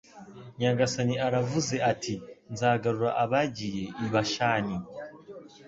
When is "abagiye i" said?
3.23-4.07